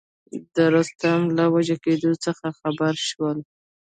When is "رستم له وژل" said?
0.73-1.79